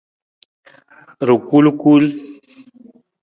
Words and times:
Rakulkul. 1.27 2.03